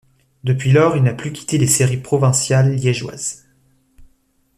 [0.43, 3.45] Depuis lors, il n'a plus quitté les séries provinciales liégeoises.